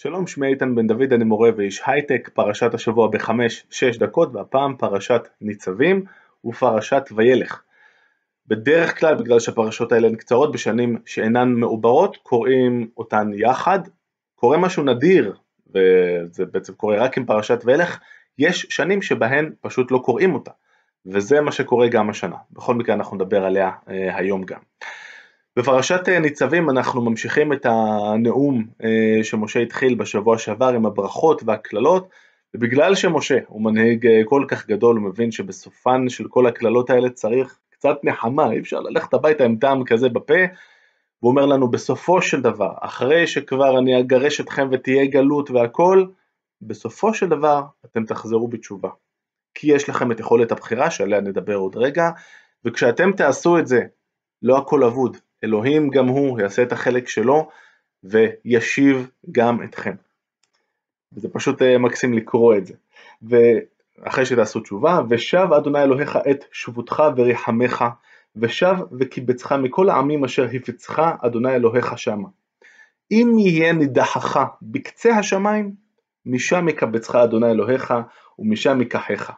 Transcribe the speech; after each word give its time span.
שלום, 0.00 0.26
שמי 0.26 0.46
איתן 0.46 0.74
בן 0.74 0.86
דוד, 0.86 1.12
אני 1.12 1.24
מורה 1.24 1.50
ואיש 1.56 1.82
הייטק, 1.86 2.28
פרשת 2.34 2.74
השבוע 2.74 3.08
בחמש-שש 3.08 3.98
דקות, 3.98 4.34
והפעם 4.34 4.76
פרשת 4.76 5.28
ניצבים 5.40 6.04
ופרשת 6.44 7.02
וילך. 7.16 7.62
בדרך 8.46 9.00
כלל, 9.00 9.14
בגלל 9.14 9.40
שהפרשות 9.40 9.92
האלה 9.92 10.08
הן 10.08 10.16
קצרות 10.16 10.52
בשנים 10.52 10.98
שאינן 11.06 11.48
מעוברות, 11.52 12.16
קוראים 12.16 12.88
אותן 12.96 13.30
יחד. 13.34 13.78
קורה 14.34 14.58
משהו 14.58 14.82
נדיר, 14.82 15.36
וזה 15.74 16.44
בעצם 16.52 16.72
קורה 16.72 16.96
רק 16.96 17.18
עם 17.18 17.24
פרשת 17.24 17.60
וילך, 17.64 17.98
יש 18.38 18.66
שנים 18.70 19.02
שבהן 19.02 19.52
פשוט 19.60 19.90
לא 19.90 19.98
קוראים 19.98 20.34
אותה, 20.34 20.50
וזה 21.06 21.40
מה 21.40 21.52
שקורה 21.52 21.88
גם 21.88 22.10
השנה. 22.10 22.36
בכל 22.50 22.74
מקרה 22.74 22.94
אנחנו 22.94 23.16
נדבר 23.16 23.44
עליה 23.44 23.70
אה, 23.88 24.16
היום 24.16 24.42
גם. 24.44 24.60
בפרשת 25.58 26.08
אה, 26.08 26.18
ניצבים 26.18 26.70
אנחנו 26.70 27.02
ממשיכים 27.02 27.52
את 27.52 27.66
הנאום 27.66 28.66
אה, 28.84 29.24
שמשה 29.24 29.60
התחיל 29.60 29.94
בשבוע 29.94 30.38
שעבר 30.38 30.68
עם 30.68 30.86
הברכות 30.86 31.42
והקללות 31.46 32.08
ובגלל 32.54 32.94
שמשה 32.94 33.38
הוא 33.46 33.62
מנהיג 33.62 34.06
אה, 34.06 34.20
כל 34.24 34.44
כך 34.48 34.66
גדול 34.66 34.96
הוא 34.96 35.04
מבין 35.04 35.30
שבסופן 35.30 36.08
של 36.08 36.28
כל 36.28 36.46
הקללות 36.46 36.90
האלה 36.90 37.10
צריך 37.10 37.58
קצת 37.70 37.96
נחמה, 38.04 38.52
אי 38.52 38.58
אפשר 38.58 38.80
ללכת 38.80 39.14
הביתה 39.14 39.44
עם 39.44 39.56
טעם 39.56 39.84
כזה 39.84 40.08
בפה 40.08 40.34
והוא 41.22 41.30
אומר 41.30 41.46
לנו 41.46 41.70
בסופו 41.70 42.22
של 42.22 42.40
דבר, 42.40 42.72
אחרי 42.80 43.26
שכבר 43.26 43.78
אני 43.78 44.00
אגרש 44.00 44.40
אתכם 44.40 44.68
ותהיה 44.72 45.06
גלות 45.06 45.50
והכל, 45.50 46.04
בסופו 46.62 47.14
של 47.14 47.28
דבר 47.28 47.62
אתם 47.84 48.04
תחזרו 48.04 48.48
בתשובה. 48.48 48.90
כי 49.54 49.72
יש 49.74 49.88
לכם 49.88 50.12
את 50.12 50.20
יכולת 50.20 50.52
הבחירה 50.52 50.90
שעליה 50.90 51.20
נדבר 51.20 51.56
עוד 51.56 51.76
רגע, 51.76 52.10
וכשאתם 52.64 53.12
תעשו 53.12 53.58
את 53.58 53.66
זה, 53.66 53.80
לא 54.42 54.58
הכל 54.58 54.84
אבוד, 54.84 55.16
אלוהים 55.44 55.90
גם 55.90 56.06
הוא 56.06 56.40
יעשה 56.40 56.62
את 56.62 56.72
החלק 56.72 57.08
שלו 57.08 57.48
וישיב 58.04 59.10
גם 59.32 59.62
אתכם. 59.62 59.94
וזה 61.12 61.28
פשוט 61.28 61.62
אה, 61.62 61.78
מקסים 61.78 62.14
לקרוא 62.14 62.56
את 62.56 62.66
זה. 62.66 62.74
ואחרי 63.22 64.26
שתעשו 64.26 64.60
תשובה, 64.60 65.00
ושב 65.08 65.48
אדוני 65.56 65.82
אלוהיך 65.82 66.18
את 66.30 66.44
שבותך 66.52 67.02
וריחמך, 67.16 67.84
ושב 68.36 68.74
וקיבצך 68.98 69.52
מכל 69.52 69.90
העמים 69.90 70.24
אשר 70.24 70.46
הפצך 70.52 71.02
אדוני 71.22 71.54
אלוהיך 71.54 71.98
שמה. 71.98 72.28
אם 73.10 73.36
יהיה 73.38 73.72
נידחך 73.72 74.40
בקצה 74.62 75.10
השמיים, 75.10 75.72
משם 76.26 76.68
יקבצך 76.68 77.14
אדוני 77.14 77.50
אלוהיך 77.50 77.94
ומשם 78.38 78.80
ייקחך. 78.80 79.32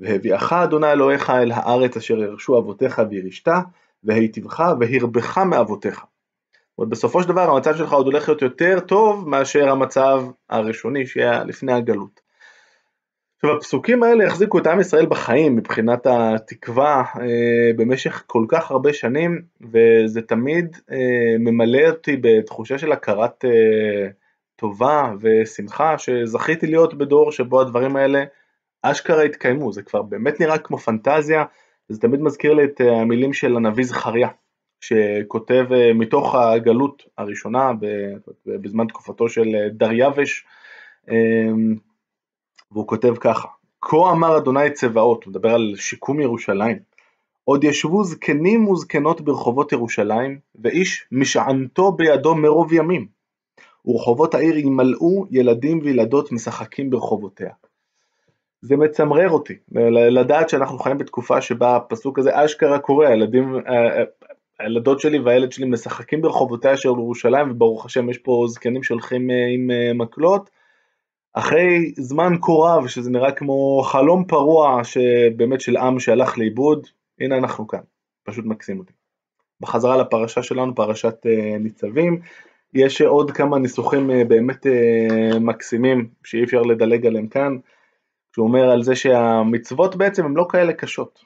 והביאך 0.00 0.52
אדוני 0.52 0.92
אלוהיך 0.92 1.30
אל 1.30 1.52
הארץ 1.52 1.96
אשר 1.96 2.18
ירשו 2.18 2.58
אבותיך 2.58 3.02
וירשתה, 3.10 3.60
והיטיבך 4.04 4.62
והרבך 4.80 5.38
מאבותיך. 5.38 5.94
זאת 5.96 6.78
אומרת, 6.78 6.90
בסופו 6.90 7.22
של 7.22 7.28
דבר 7.28 7.50
המצב 7.50 7.76
שלך 7.76 7.92
עוד 7.92 8.06
הולך 8.06 8.28
להיות 8.28 8.42
יותר 8.42 8.80
טוב 8.80 9.28
מאשר 9.28 9.68
המצב 9.68 10.24
הראשוני 10.50 11.06
שהיה 11.06 11.44
לפני 11.44 11.72
הגלות. 11.72 12.26
עכשיו 13.36 13.56
הפסוקים 13.56 14.02
האלה 14.02 14.24
יחזיקו 14.24 14.58
את 14.58 14.66
עם 14.66 14.80
ישראל 14.80 15.06
בחיים 15.06 15.56
מבחינת 15.56 16.06
התקווה 16.06 17.02
אה, 17.20 17.72
במשך 17.76 18.24
כל 18.26 18.44
כך 18.48 18.70
הרבה 18.70 18.92
שנים 18.92 19.42
וזה 19.60 20.22
תמיד 20.22 20.76
אה, 20.92 21.38
ממלא 21.38 21.88
אותי 21.88 22.16
בתחושה 22.20 22.78
של 22.78 22.92
הכרת 22.92 23.44
אה, 23.44 24.08
טובה 24.56 25.12
ושמחה 25.20 25.98
שזכיתי 25.98 26.66
להיות 26.66 26.98
בדור 26.98 27.32
שבו 27.32 27.60
הדברים 27.60 27.96
האלה 27.96 28.24
אשכרה 28.82 29.22
התקיימו, 29.22 29.72
זה 29.72 29.82
כבר 29.82 30.02
באמת 30.02 30.40
נראה 30.40 30.58
כמו 30.58 30.78
פנטזיה 30.78 31.44
זה 31.88 32.00
תמיד 32.00 32.20
מזכיר 32.20 32.54
לי 32.54 32.64
את 32.64 32.80
אה, 32.80 33.00
המילים 33.00 33.32
של 33.32 33.56
הנביא 33.56 33.84
זכריה, 33.84 34.28
שכותב 34.80 35.66
אה, 35.72 35.92
מתוך 35.94 36.34
הגלות 36.34 37.02
הראשונה 37.18 37.72
בזמן 38.46 38.86
תקופתו 38.86 39.28
של 39.28 39.54
אה, 39.54 39.68
דריווש, 39.68 40.44
אמ, 41.10 41.74
והוא 42.70 42.86
כותב 42.86 43.14
ככה: 43.20 43.48
כה 43.82 44.10
אמר 44.12 44.36
אדוני 44.36 44.70
צבאות, 44.70 45.24
הוא 45.24 45.30
מדבר 45.30 45.54
על 45.54 45.74
שיקום 45.76 46.20
ירושלים, 46.20 46.78
עוד 47.44 47.64
ישבו 47.64 48.04
זקנים 48.04 48.68
וזקנות 48.68 49.20
ברחובות 49.20 49.72
ירושלים, 49.72 50.38
ואיש 50.62 51.06
משענתו 51.12 51.92
בידו 51.92 52.34
מרוב 52.34 52.72
ימים, 52.72 53.06
ורחובות 53.84 54.34
העיר 54.34 54.56
ימלאו 54.56 55.24
ילדים 55.30 55.80
וילדות 55.82 56.32
משחקים 56.32 56.90
ברחובותיה. 56.90 57.50
זה 58.62 58.76
מצמרר 58.76 59.30
אותי, 59.30 59.54
לדעת 60.10 60.48
שאנחנו 60.48 60.78
חיים 60.78 60.98
בתקופה 60.98 61.40
שבה 61.40 61.76
הפסוק 61.76 62.18
הזה 62.18 62.44
אשכרה 62.44 62.78
קורה, 62.78 63.08
הילדים, 63.08 63.54
אה, 63.54 63.98
אה, 63.98 64.04
הילדות 64.58 65.00
שלי 65.00 65.18
והילד 65.18 65.52
שלי 65.52 65.66
משחקים 65.66 66.22
ברחובותיה 66.22 66.76
של 66.76 66.88
ירושלים 66.88 67.50
וברוך 67.50 67.86
השם 67.86 68.10
יש 68.10 68.18
פה 68.18 68.44
זקנים 68.48 68.82
שהולכים 68.82 69.30
אה, 69.30 69.46
עם 69.54 69.70
מקלות, 69.98 70.50
אחרי 71.32 71.92
זמן 71.96 72.32
כה 72.42 72.52
רב 72.52 72.86
שזה 72.86 73.10
נראה 73.10 73.32
כמו 73.32 73.82
חלום 73.84 74.24
פרוע 74.24 74.84
שבאמת 74.84 75.60
של 75.60 75.76
עם 75.76 76.00
שהלך 76.00 76.38
לאיבוד, 76.38 76.86
הנה 77.20 77.38
אנחנו 77.38 77.66
כאן, 77.66 77.80
פשוט 78.24 78.44
מקסים 78.44 78.78
אותי. 78.78 78.92
בחזרה 79.60 79.96
לפרשה 79.96 80.42
שלנו, 80.42 80.74
פרשת 80.74 81.14
ניצבים, 81.60 82.20
יש 82.74 83.02
עוד 83.02 83.30
כמה 83.30 83.58
ניסוחים 83.58 84.10
באמת 84.28 84.66
מקסימים 85.40 86.08
שאי 86.24 86.44
אפשר 86.44 86.62
לדלג 86.62 87.06
עליהם 87.06 87.28
כאן. 87.28 87.56
שהוא 88.36 88.46
אומר 88.46 88.70
על 88.70 88.82
זה 88.82 88.96
שהמצוות 88.96 89.96
בעצם 89.96 90.24
הן 90.24 90.34
לא 90.34 90.46
כאלה 90.50 90.72
קשות. 90.72 91.20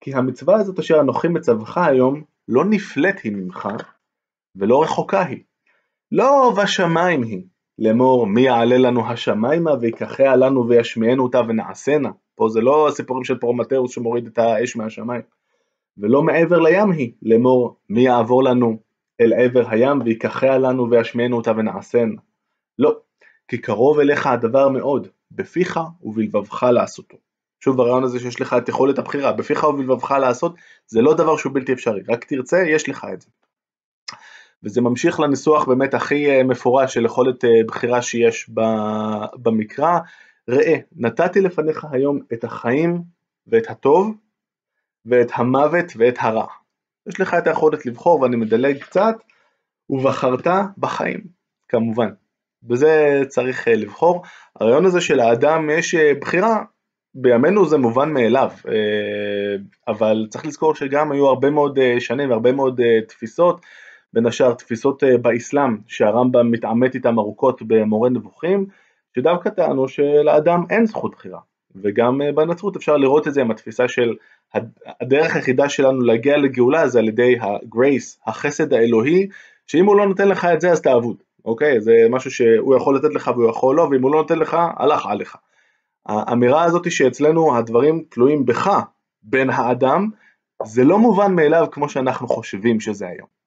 כי 0.00 0.14
המצווה 0.14 0.56
הזאת 0.56 0.78
אשר 0.78 1.00
אנוכי 1.00 1.28
מצווך 1.28 1.78
היום, 1.78 2.22
לא 2.48 2.64
נפלאת 2.64 3.20
היא 3.24 3.32
ממך, 3.32 3.68
ולא 4.56 4.82
רחוקה 4.82 5.22
היא. 5.22 5.42
לא 6.12 6.52
בשמיים 6.62 7.22
היא, 7.22 7.42
לאמור 7.78 8.26
מי 8.26 8.40
יעלה 8.40 8.78
לנו 8.78 9.06
השמיימה 9.06 9.70
ויקחה 9.80 10.36
לנו 10.36 10.68
וישמיענו 10.68 11.22
אותה 11.22 11.40
ונעשנה. 11.48 12.10
פה 12.34 12.48
זה 12.48 12.60
לא 12.60 12.88
הסיפורים 12.88 13.24
של 13.24 13.38
פרומטאוס 13.38 13.94
שמוריד 13.94 14.26
את 14.26 14.38
האש 14.38 14.76
מהשמיים. 14.76 15.22
ולא 15.98 16.22
מעבר 16.22 16.58
לים 16.58 16.90
היא, 16.90 17.12
לאמור 17.22 17.76
מי 17.88 18.00
יעבור 18.00 18.44
לנו 18.44 18.78
אל 19.20 19.32
עבר 19.32 19.68
הים 19.70 20.00
ויקחיה 20.04 20.58
לנו 20.58 20.90
וישמיענו 20.90 21.36
אותה 21.36 21.50
ונעשנה. 21.50 22.20
לא, 22.78 22.96
כי 23.48 23.58
קרוב 23.58 23.98
אליך 23.98 24.26
הדבר 24.26 24.68
מאוד, 24.68 25.08
בפיך 25.40 25.80
ובלבבך 26.02 26.62
לעשותו. 26.62 27.16
שוב 27.60 27.80
הרעיון 27.80 28.04
הזה 28.04 28.20
שיש 28.20 28.40
לך 28.40 28.56
את 28.58 28.68
יכולת 28.68 28.98
הבחירה, 28.98 29.32
בפיך 29.32 29.64
ובלבבך 29.64 30.10
לעשות, 30.10 30.54
זה 30.86 31.00
לא 31.02 31.14
דבר 31.14 31.36
שהוא 31.36 31.54
בלתי 31.54 31.72
אפשרי, 31.72 32.00
רק 32.08 32.24
תרצה, 32.24 32.62
יש 32.66 32.88
לך 32.88 33.06
את 33.12 33.20
זה. 33.20 33.28
וזה 34.62 34.80
ממשיך 34.80 35.20
לניסוח 35.20 35.64
באמת 35.64 35.94
הכי 35.94 36.30
אה, 36.30 36.42
מפורש 36.42 36.94
של 36.94 37.04
יכולת 37.04 37.44
אה, 37.44 37.50
בחירה 37.66 38.02
שיש 38.02 38.50
במקרא. 39.34 39.98
ראה, 40.48 40.76
נתתי 40.96 41.40
לפניך 41.40 41.86
היום 41.90 42.20
את 42.32 42.44
החיים 42.44 43.02
ואת 43.46 43.70
הטוב, 43.70 44.14
ואת 45.06 45.30
המוות 45.34 45.86
ואת 45.96 46.14
הרע. 46.18 46.46
יש 47.06 47.20
לך 47.20 47.34
את 47.34 47.46
היכולת 47.46 47.86
לבחור, 47.86 48.20
ואני 48.20 48.36
מדלג 48.36 48.78
קצת, 48.78 49.14
ובחרת 49.90 50.46
בחיים, 50.78 51.20
כמובן. 51.68 52.10
בזה 52.62 53.22
צריך 53.28 53.68
אה, 53.68 53.74
לבחור. 53.74 54.22
הרעיון 54.60 54.86
הזה 54.86 55.00
שלאדם 55.00 55.70
יש 55.70 55.94
אה, 55.94 56.12
בחירה, 56.20 56.62
בימינו 57.14 57.68
זה 57.68 57.78
מובן 57.78 58.12
מאליו, 58.12 58.50
אה, 58.68 59.56
אבל 59.88 60.26
צריך 60.30 60.46
לזכור 60.46 60.74
שגם 60.74 61.12
היו 61.12 61.28
הרבה 61.28 61.50
מאוד 61.50 61.78
שנים 61.98 62.30
והרבה 62.30 62.52
מאוד 62.52 62.80
תפיסות, 63.08 63.60
בין 64.12 64.26
השאר 64.26 64.54
תפיסות 64.54 65.02
באסלאם 65.22 65.76
שהרמב"ם 65.86 66.50
מתעמת 66.50 66.94
איתם 66.94 67.18
ארוכות 67.18 67.62
במורה 67.62 68.10
נבוכים, 68.10 68.66
שדווקא 69.16 69.50
טענו 69.50 69.88
שלאדם 69.88 70.64
אין 70.70 70.86
זכות 70.86 71.12
בחירה, 71.14 71.40
וגם 71.82 72.20
בנצרות 72.34 72.76
אפשר 72.76 72.96
לראות 72.96 73.28
את 73.28 73.34
זה 73.34 73.40
עם 73.40 73.50
התפיסה 73.50 73.88
של 73.88 74.14
הדרך 75.00 75.36
היחידה 75.36 75.68
שלנו 75.68 76.00
להגיע 76.00 76.36
לגאולה 76.36 76.88
זה 76.88 76.98
על 76.98 77.08
ידי 77.08 77.36
הגרייס, 77.40 78.20
החסד 78.26 78.72
האלוהי, 78.72 79.28
שאם 79.66 79.86
הוא 79.86 79.96
לא 79.96 80.06
נותן 80.06 80.28
לך 80.28 80.44
את 80.44 80.60
זה 80.60 80.70
אז 80.70 80.78
אתה 80.78 80.96
אבוד. 80.96 81.16
אוקיי? 81.44 81.80
זה 81.80 81.92
משהו 82.10 82.30
שהוא 82.30 82.76
יכול 82.76 82.96
לתת 82.96 83.14
לך 83.14 83.30
והוא 83.36 83.50
יכול 83.50 83.76
לא, 83.76 83.82
ואם 83.82 84.02
הוא 84.02 84.12
לא 84.12 84.18
נותן 84.18 84.38
לך, 84.38 84.56
הלך 84.76 85.06
עליך. 85.06 85.36
האמירה 86.06 86.64
הזאת 86.64 86.90
שאצלנו 86.90 87.56
הדברים 87.56 88.04
תלויים 88.08 88.46
בך, 88.46 88.70
בין 89.22 89.50
האדם, 89.50 90.08
זה 90.64 90.84
לא 90.84 90.98
מובן 90.98 91.34
מאליו 91.34 91.66
כמו 91.70 91.88
שאנחנו 91.88 92.28
חושבים 92.28 92.80
שזה 92.80 93.08
היום. 93.08 93.40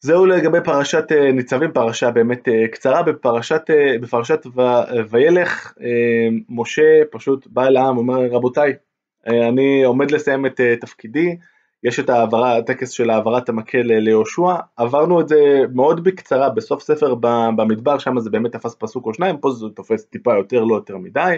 זהו 0.00 0.26
לגבי 0.26 0.58
פרשת 0.64 1.12
אה, 1.12 1.32
ניצבים, 1.32 1.72
פרשה 1.72 2.10
באמת 2.10 2.48
אה, 2.48 2.68
קצרה, 2.68 3.02
בפרשת, 3.02 3.70
אה, 3.70 3.98
בפרשת 4.00 4.46
ו, 4.46 4.60
וילך 5.10 5.74
משה 6.48 7.02
פשוט 7.10 7.46
בא 7.46 7.66
אל 7.66 7.76
העם, 7.76 7.98
אומר 7.98 8.26
רבותיי, 8.30 8.72
אני 9.26 9.84
עומד 9.84 10.10
לסיים 10.10 10.46
את 10.46 10.60
תפקידי, 10.80 11.36
יש 11.84 12.00
את 12.00 12.10
העברה, 12.10 12.56
הטקס 12.56 12.90
של 12.90 13.10
העברת 13.10 13.48
המקל 13.48 13.82
ליהושע, 13.82 14.54
עברנו 14.76 15.20
את 15.20 15.28
זה 15.28 15.60
מאוד 15.74 16.04
בקצרה 16.04 16.50
בסוף 16.50 16.82
ספר 16.82 17.14
במדבר, 17.56 17.98
שם 17.98 18.20
זה 18.20 18.30
באמת 18.30 18.52
תפס 18.52 18.76
פסוק 18.78 19.06
או 19.06 19.14
שניים, 19.14 19.36
פה 19.36 19.50
זה 19.50 19.66
תופס 19.74 20.04
טיפה 20.04 20.34
יותר, 20.34 20.64
לא 20.64 20.74
יותר 20.74 20.96
מדי, 20.96 21.36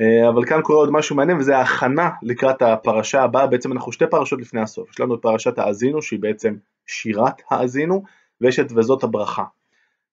אה, 0.00 0.28
אבל 0.28 0.44
כאן 0.44 0.62
קורה 0.62 0.78
עוד 0.78 0.90
משהו 0.92 1.16
מעניין 1.16 1.38
וזה 1.38 1.56
ההכנה 1.56 2.10
לקראת 2.22 2.62
הפרשה 2.62 3.22
הבאה, 3.22 3.46
בעצם 3.46 3.72
אנחנו 3.72 3.92
שתי 3.92 4.04
פרשות 4.06 4.40
לפני 4.40 4.60
הסוף, 4.60 4.90
יש 4.90 5.00
לנו 5.00 5.14
את 5.14 5.22
פרשת 5.22 5.58
האזינו 5.58 6.02
שהיא 6.02 6.20
בעצם 6.20 6.54
שירת 6.86 7.42
האזינו, 7.50 8.02
ויש 8.40 8.60
את 8.60 8.72
וזאת 8.76 9.04
הברכה. 9.04 9.44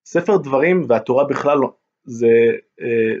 ספר 0.04 0.36
דברים 0.36 0.84
והתורה 0.88 1.24
בכלל 1.24 1.58
לא, 1.58 1.72
זה, 2.04 2.28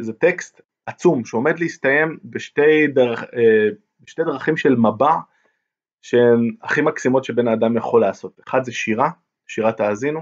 זה 0.00 0.12
טקסט 0.12 0.60
עצום 0.86 1.24
שעומד 1.24 1.58
להסתיים 1.58 2.18
בשתי, 2.24 2.86
דרך, 2.86 3.24
בשתי 4.00 4.24
דרכים 4.24 4.56
של 4.56 4.76
מבע 4.76 5.14
שהן 6.02 6.50
הכי 6.62 6.80
מקסימות 6.80 7.24
שבן 7.24 7.48
האדם 7.48 7.76
יכול 7.76 8.00
לעשות. 8.00 8.40
אחד 8.48 8.64
זה 8.64 8.72
שירה, 8.72 9.10
שירת 9.46 9.80
האזינו, 9.80 10.20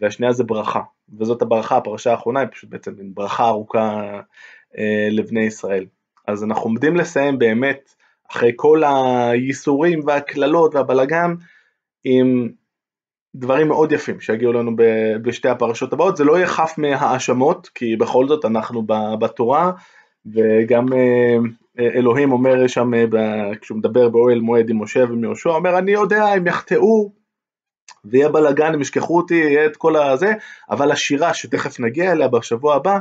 והשנייה 0.00 0.32
זה 0.32 0.44
ברכה, 0.44 0.82
וזאת 1.18 1.42
הברכה, 1.42 1.76
הפרשה 1.76 2.10
האחרונה 2.10 2.40
היא 2.40 2.48
פשוט 2.52 2.70
בעצם 2.70 2.92
ברכה 2.98 3.48
ארוכה 3.48 4.20
אה, 4.78 5.08
לבני 5.10 5.40
ישראל. 5.40 5.86
אז 6.26 6.44
אנחנו 6.44 6.62
עומדים 6.62 6.96
לסיים 6.96 7.38
באמת, 7.38 7.94
אחרי 8.30 8.52
כל 8.56 8.82
הייסורים 8.84 10.00
והקללות 10.06 10.74
והבלגן, 10.74 11.34
עם 12.04 12.48
דברים 13.34 13.68
מאוד 13.68 13.92
יפים 13.92 14.20
שיגיעו 14.20 14.52
לנו 14.52 14.72
בשתי 15.22 15.48
הפרשות 15.48 15.92
הבאות, 15.92 16.16
זה 16.16 16.24
לא 16.24 16.36
יהיה 16.36 16.46
חף 16.46 16.74
מהאשמות, 16.78 17.68
כי 17.74 17.96
בכל 17.96 18.28
זאת 18.28 18.44
אנחנו 18.44 18.82
בתורה, 19.20 19.72
וגם 20.26 20.92
אה, 20.92 21.36
אלוהים 21.78 22.32
אומר 22.32 22.66
שם, 22.66 22.94
אה, 22.94 23.50
כשהוא 23.60 23.78
מדבר 23.78 24.08
באוהל 24.08 24.40
מועד 24.40 24.70
עם 24.70 24.82
משה 24.82 25.00
ועם 25.00 25.24
יהושע, 25.24 25.50
אומר 25.50 25.78
אני 25.78 25.90
יודע 25.90 26.24
הם 26.24 26.46
יחטאו 26.46 27.12
ויהיה 28.04 28.28
בלאגן, 28.28 28.74
הם 28.74 28.80
ישכחו 28.80 29.16
אותי, 29.16 29.34
יהיה 29.34 29.66
את 29.66 29.76
כל 29.76 29.96
הזה, 29.96 30.32
אבל 30.70 30.92
השירה 30.92 31.34
שתכף 31.34 31.80
נגיע 31.80 32.12
אליה 32.12 32.28
בשבוע 32.28 32.74
הבא, 32.74 32.98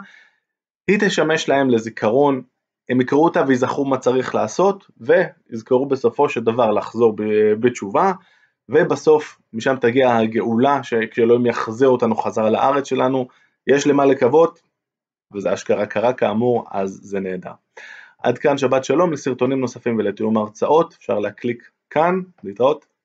היא 0.88 1.00
תשמש 1.00 1.50
להם 1.50 1.69
לזיכרון, 1.69 2.41
הם 2.89 3.01
יקראו 3.01 3.24
אותה 3.24 3.44
ויזכרו 3.47 3.85
מה 3.85 3.97
צריך 3.97 4.35
לעשות, 4.35 4.88
ויזכרו 4.97 5.85
בסופו 5.85 6.29
של 6.29 6.44
דבר 6.44 6.71
לחזור 6.71 7.15
בתשובה, 7.59 8.12
ובסוף 8.69 9.39
משם 9.53 9.75
תגיע 9.81 10.15
הגאולה, 10.15 10.83
שכשאלוהים 10.83 11.45
יחזיר 11.45 11.89
אותנו 11.89 12.15
חזרה 12.15 12.50
לארץ 12.50 12.88
שלנו, 12.88 13.27
יש 13.68 13.88
למה 13.88 14.06
לקוות, 14.06 14.59
וזה 15.33 15.53
אשכרה 15.53 15.85
קרה 15.85 16.13
כאמור, 16.13 16.65
אז 16.71 17.00
זה 17.03 17.19
נהדר. 17.19 17.51
עד 18.27 18.38
כאן 18.38 18.57
שבת 18.57 18.83
שלום, 18.83 19.13
לסרטונים 19.13 19.59
נוספים 19.59 19.97
ולתיאום 19.97 20.38
הרצאות, 20.38 20.94
אפשר 21.00 21.19
להקליק 21.19 21.69
כאן, 21.89 22.21
להתראות. 22.44 22.96